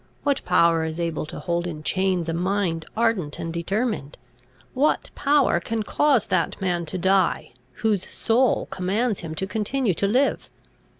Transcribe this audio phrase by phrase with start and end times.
[0.23, 4.17] What power is able to hold in chains a mind ardent and determined?
[4.73, 7.51] What power can cause that man to die,
[7.85, 10.49] whose whole soul commands him to continue to live?"